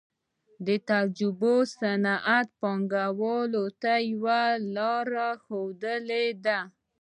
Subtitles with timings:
[0.89, 4.41] تجربو صنعتي پانګوالو ته یوه
[4.75, 5.07] لار
[5.43, 6.59] ښودلې ده